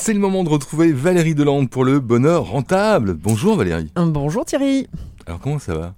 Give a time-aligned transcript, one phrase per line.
[0.00, 3.14] C'est le moment de retrouver Valérie Delande pour le bonheur rentable.
[3.14, 3.90] Bonjour Valérie.
[3.96, 4.86] Bonjour Thierry.
[5.26, 5.94] Alors comment ça va?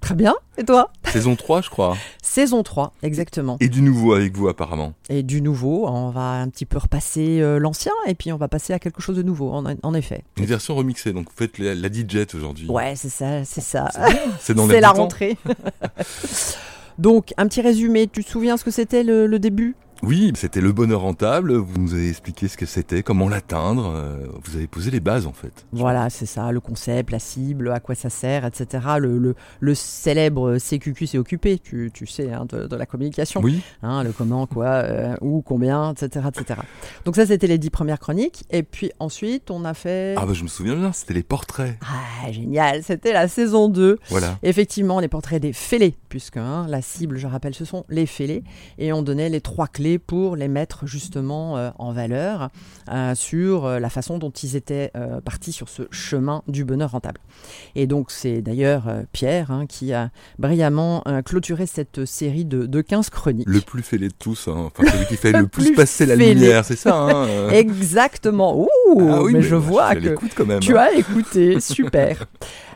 [0.00, 0.34] Très bien.
[0.56, 0.90] Et toi?
[1.04, 1.96] Saison 3 je crois.
[2.22, 3.56] Saison 3, exactement.
[3.58, 4.92] Et du nouveau avec vous apparemment.
[5.08, 8.46] Et du nouveau, on va un petit peu repasser euh, l'ancien et puis on va
[8.46, 10.22] passer à quelque chose de nouveau, en, en effet.
[10.36, 12.68] Une version remixée, donc vous faites la, la DJ aujourd'hui.
[12.68, 13.88] Ouais, c'est ça, c'est ça.
[14.38, 15.36] C'est dans la rentrée.
[16.98, 18.06] Donc, un petit résumé.
[18.06, 19.76] Tu te souviens ce que c'était le, le début?
[20.02, 21.54] Oui, c'était le bonheur rentable.
[21.54, 23.92] Vous nous avez expliqué ce que c'était, comment l'atteindre.
[23.96, 25.64] euh, Vous avez posé les bases en fait.
[25.72, 28.84] Voilà, c'est ça, le concept, la cible, à quoi ça sert, etc.
[28.98, 33.40] Le, le, le célèbre CQQ, c'est occupé, tu, tu sais, hein, de, de la communication.
[33.42, 33.62] Oui.
[33.82, 36.60] Hein, le comment, quoi, euh, où, combien, etc., etc.
[37.04, 38.44] Donc ça, c'était les dix premières chroniques.
[38.50, 40.14] Et puis ensuite, on a fait...
[40.18, 41.78] Ah bah je me souviens bien, c'était les portraits.
[41.82, 43.98] Ah, génial, c'était la saison 2.
[44.10, 44.38] Voilà.
[44.42, 48.44] Effectivement, les portraits des fêlés, puisque hein, la cible, je rappelle, ce sont les fêlés.
[48.78, 52.50] Et on donnait les trois clés pour les mettre justement euh, en valeur
[52.90, 54.92] euh, sur euh, la façon dont ils étaient
[55.24, 57.20] partis sur ce chemin du bonheur rentable.
[57.74, 63.10] Et donc, c'est d'ailleurs Pierre hein, qui a brillamment clôturé cette série de, de 15
[63.10, 63.48] chroniques.
[63.48, 64.54] Le plus fêlé de tous, hein.
[64.56, 66.94] enfin celui qui fait le, Le plus plus passer la lumière, c'est ça.
[66.96, 67.48] Hein.
[67.52, 68.58] Exactement.
[68.58, 68.68] Ouh,
[68.98, 70.60] Ah oui, mais, je vois que l'écoute quand même.
[70.60, 70.88] tu hein.
[70.90, 71.60] as écouté.
[71.60, 72.26] Super.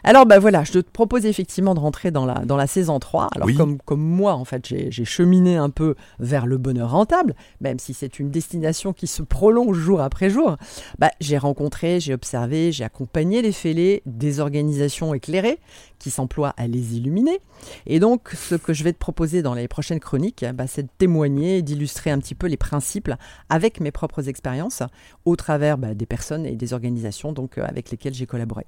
[0.02, 3.28] Alors, bah voilà, je te propose effectivement de rentrer dans la, dans la saison 3.
[3.36, 3.54] Alors, Oui.
[3.54, 7.92] comme, comme moi, en fait, j'ai cheminé un peu vers le bonheur rentable, même si
[7.92, 10.56] c'est une destination qui se prolonge jour après jour.
[10.98, 15.58] Bah, j'ai rencontré, j'ai observé, j'ai accompagné les fêlés des organisations éclairées
[15.98, 17.40] qui s'emploient à les illuminer.
[17.86, 20.88] Et donc, ce que je vais te proposer dans les prochaines chroniques, bah, c'est de
[20.96, 23.10] témoigner d'illustrer un petit peu les principes
[23.50, 24.82] avec mes propres expériences
[25.26, 28.66] au travers bah, des personnes et des organisations donc, euh, avec lesquelles j'ai collaboré.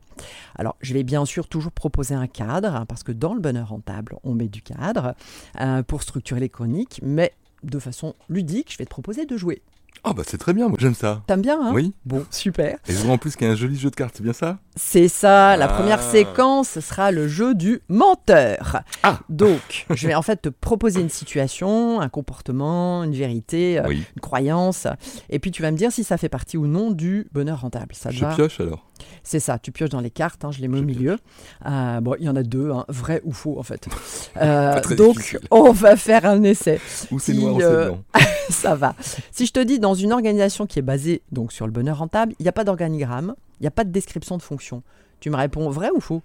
[0.55, 3.71] Alors, je vais bien sûr toujours proposer un cadre, hein, parce que dans le bonheur
[3.71, 5.15] rentable, on met du cadre
[5.61, 7.33] euh, pour structurer les chroniques, mais
[7.65, 9.63] de façon ludique, je vais te proposer de jouer.
[10.05, 11.23] Ah bah c'est très bien, moi j'aime ça.
[11.29, 11.71] T'aimes bien, hein?
[11.73, 11.93] Oui.
[12.05, 12.79] Bon, super.
[12.89, 14.33] Et je vois en plus qu'il y a un joli jeu de cartes, c'est bien
[14.33, 14.59] ça?
[14.75, 15.69] C'est ça, la Ah.
[15.69, 18.81] première séquence ce sera le jeu du menteur.
[19.03, 19.19] Ah.
[19.29, 24.03] Donc, je vais en fait te proposer une situation, un comportement, une vérité, euh, Oui.
[24.17, 24.87] une croyance,
[25.29, 27.95] et puis tu vas me dire si ça fait partie ou non du bonheur rentable.
[27.95, 28.87] Ça Je va pioche alors.
[29.25, 31.19] C'est ça, tu pioches dans les cartes, hein, je les mets au milieu.
[31.67, 33.89] Euh, bon, il y en a deux, hein, vrai ou faux en fait.
[34.41, 35.41] Euh, donc, difficile.
[35.51, 36.81] on va faire un essai.
[37.11, 38.01] Ou c'est noir ou c'est blanc.
[38.49, 38.95] ça va.
[39.31, 42.33] Si je te dis dans une organisation qui est basée donc sur le bonheur rentable,
[42.39, 44.83] il n'y a pas d'organigramme, il n'y a pas de description de fonction.
[45.21, 46.21] Tu me réponds vrai ou faux?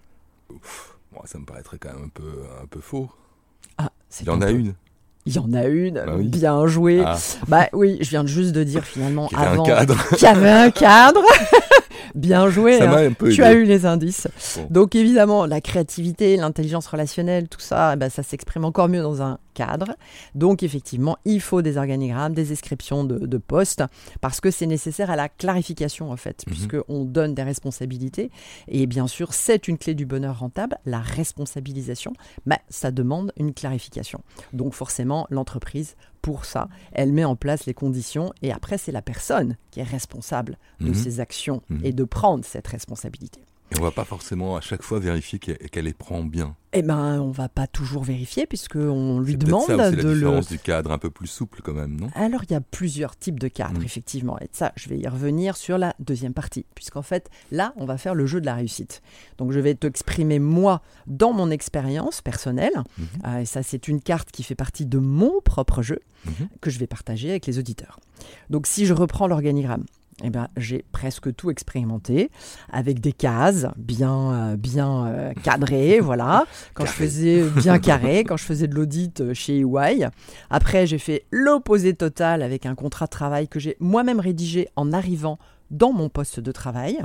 [1.11, 2.23] Moi, ça me paraîtrait quand même un peu,
[2.63, 3.11] un peu faux.
[3.77, 4.73] Ah, c'est Il y en a peu- une.
[5.27, 6.29] Il y en a une, Bah oui.
[6.29, 7.03] bien joué.
[7.05, 7.15] Ah,
[7.47, 11.21] Bah oui, je viens juste de dire finalement avant qu'il y avait un cadre.
[12.15, 12.77] bien joué.
[12.77, 12.93] Ça hein.
[12.93, 13.49] m'a un peu Tu aidé.
[13.49, 14.27] as eu les indices.
[14.57, 14.67] Bon.
[14.69, 19.39] Donc évidemment, la créativité, l'intelligence relationnelle, tout ça, ben, ça s'exprime encore mieux dans un
[19.53, 19.95] cadre.
[20.35, 23.83] Donc effectivement, il faut des organigrammes, des descriptions de, de postes,
[24.21, 26.53] parce que c'est nécessaire à la clarification en fait, Mhm.
[26.53, 28.29] puisqu'on donne des responsabilités.
[28.67, 32.13] Et bien sûr, c'est une clé du bonheur rentable, la responsabilisation.
[32.45, 34.21] Mais ça demande une clarification.
[34.53, 35.95] Donc forcément, l'entreprise,
[36.27, 39.83] pour ça, elle met en place les conditions, et après, c'est la personne qui est
[39.83, 40.93] responsable de Mhm.
[40.93, 41.79] ses actions Mhm.
[41.85, 43.39] et de prendre cette responsabilité.
[43.71, 46.55] Et on va pas forcément à chaque fois vérifier qu'elle les prend bien.
[46.71, 50.01] Eh ben, on va pas toujours vérifier puisqu'on lui C'est peut-être demande ça aussi, de
[50.03, 50.13] la le.
[50.13, 52.07] différence du cadre un peu plus souple quand même, non?
[52.15, 53.83] Alors, il y a plusieurs types de cadres, Mm.
[53.83, 54.39] effectivement.
[54.39, 56.65] Et ça, je vais y revenir sur la deuxième partie.
[56.75, 59.01] Puisqu'en fait, là, on va faire le jeu de la réussite.
[59.37, 62.71] Donc, je vais t'exprimer, moi, dans mon expérience personnelle.
[62.97, 63.07] Mhm.
[63.25, 66.47] Euh, et ça, c'est une carte qui fait partie de mon propre jeu Mhm.
[66.61, 67.99] que je vais partager avec les auditeurs.
[68.49, 69.83] Donc, si je reprends l'organigramme,
[70.23, 72.31] eh ben, j'ai presque tout expérimenté
[72.71, 76.45] avec des cases bien, euh, bien euh, cadrées, voilà.
[76.73, 80.07] Quand je faisais bien carré, quand je faisais de l'audit euh, chez EY.
[80.49, 84.91] Après, j'ai fait l'opposé total avec un contrat de travail que j'ai moi-même rédigé en
[84.91, 85.37] arrivant
[85.71, 86.99] dans mon poste de travail,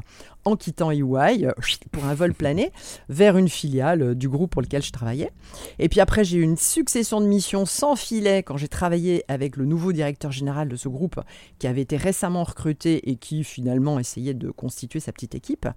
[0.45, 1.49] en quittant EY
[1.91, 2.73] pour un vol plané
[3.09, 5.31] vers une filiale euh, du groupe pour lequel je travaillais.
[5.79, 9.57] Et puis après, j'ai eu une succession de missions sans filet quand j'ai travaillé avec
[9.57, 11.21] le nouveau directeur général de ce groupe
[11.59, 15.69] qui avait été récemment recruté et qui finalement essayait de constituer sa petite équipe.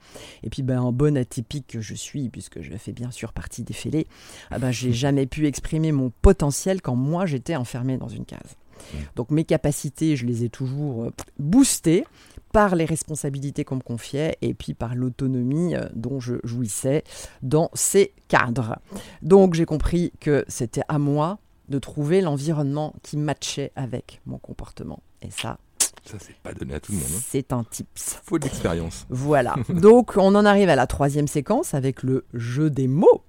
[0.43, 3.63] Et puis, ben, en bon atypique que je suis, puisque je fais bien sûr partie
[3.63, 4.07] des fêlés,
[4.51, 8.55] ah ben, j'ai jamais pu exprimer mon potentiel quand moi j'étais enfermé dans une case.
[9.15, 12.05] Donc mes capacités, je les ai toujours euh, boostées
[12.51, 17.03] par les responsabilités qu'on me confiait et puis par l'autonomie euh, dont je jouissais
[17.41, 18.77] dans ces cadres.
[19.21, 25.01] Donc j'ai compris que c'était à moi de trouver l'environnement qui matchait avec mon comportement.
[25.21, 25.57] Et ça,
[26.05, 27.07] Ça, c'est pas donné à tout le monde.
[27.15, 27.19] hein.
[27.27, 28.21] c'est un tips.
[28.23, 29.05] Faut de l'expérience.
[29.09, 29.55] Voilà.
[29.69, 33.23] Donc on en arrive à la troisième séquence avec le jeu des mots.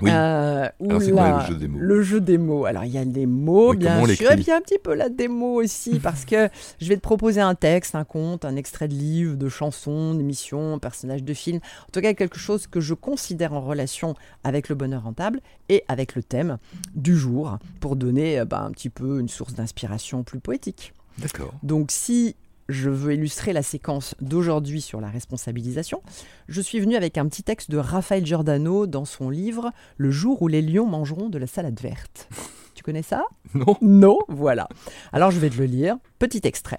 [0.00, 0.10] Oui.
[0.10, 2.64] Euh, Alors, c'est oula, quoi le jeu des mots Le jeu des mots.
[2.64, 5.08] Alors, il y a des mots, Oui, bien sûr, et puis un petit peu la
[5.08, 6.48] démo aussi, parce que
[6.80, 10.74] je vais te proposer un texte, un conte, un extrait de livre, de chanson, d'émission,
[10.74, 11.58] un personnage de film.
[11.58, 14.14] En tout cas, quelque chose que je considère en relation
[14.44, 16.58] avec le bonheur rentable et avec le thème
[16.94, 20.94] du jour, pour donner euh, bah, un petit peu une source d'inspiration plus poétique.
[21.18, 21.52] D'accord.
[21.62, 22.36] Donc si
[22.70, 26.02] je veux illustrer la séquence d'aujourd'hui sur la responsabilisation,
[26.48, 30.40] je suis venu avec un petit texte de Raphaël Giordano dans son livre Le jour
[30.42, 32.28] où les lions mangeront de la salade verte.
[32.74, 33.24] Tu connais ça?
[33.52, 34.66] Non Non, voilà.
[35.12, 35.98] Alors je vais te le lire.
[36.18, 36.78] Petit extrait.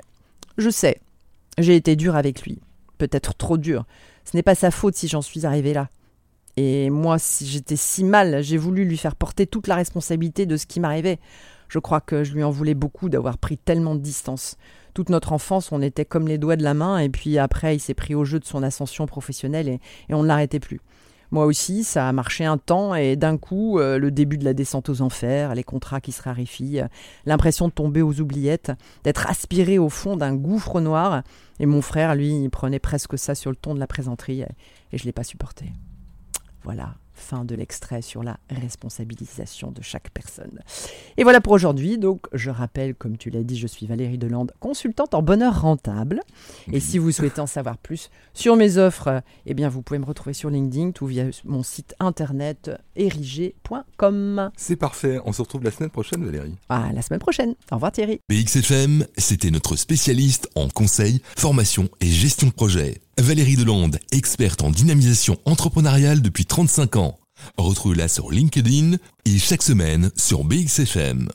[0.57, 0.99] Je sais,
[1.59, 2.59] j'ai été dur avec lui.
[2.97, 3.85] Peut-être trop dur.
[4.25, 5.89] Ce n'est pas sa faute si j'en suis arrivé là.
[6.57, 10.57] Et moi, si j'étais si mal, j'ai voulu lui faire porter toute la responsabilité de
[10.57, 11.19] ce qui m'arrivait.
[11.69, 14.57] Je crois que je lui en voulais beaucoup d'avoir pris tellement de distance.
[14.93, 17.79] Toute notre enfance, on était comme les doigts de la main, et puis après, il
[17.79, 19.79] s'est pris au jeu de son ascension professionnelle et,
[20.09, 20.81] on ne l'arrêtait plus.
[21.31, 24.53] Moi aussi, ça a marché un temps, et d'un coup, euh, le début de la
[24.53, 26.87] descente aux enfers, les contrats qui se raréfient, euh,
[27.25, 28.73] l'impression de tomber aux oubliettes,
[29.05, 31.23] d'être aspiré au fond d'un gouffre noir.
[31.61, 34.47] Et mon frère, lui, prenait presque ça sur le ton de la plaisanterie, et,
[34.91, 35.67] et je ne l'ai pas supporté.
[36.63, 40.59] Voilà, fin de l'extrait sur la responsabilisation de chaque personne.
[41.17, 41.97] Et voilà pour aujourd'hui.
[41.97, 46.21] Donc, je rappelle, comme tu l'as dit, je suis Valérie Delande, consultante en bonheur rentable.
[46.71, 50.05] Et si vous souhaitez en savoir plus sur mes offres, eh bien, vous pouvez me
[50.05, 54.51] retrouver sur LinkedIn ou via mon site internet érigé.com.
[54.57, 55.19] C'est parfait.
[55.25, 56.55] On se retrouve la semaine prochaine, Valérie.
[56.69, 57.55] À la semaine prochaine.
[57.71, 58.19] Au revoir Thierry.
[58.29, 63.01] BXFM, c'était notre spécialiste en conseil, formation et gestion de projet.
[63.21, 67.19] Valérie Delande, experte en dynamisation entrepreneuriale depuis 35 ans.
[67.57, 71.31] Retrouvez-la sur LinkedIn et chaque semaine sur BXFM.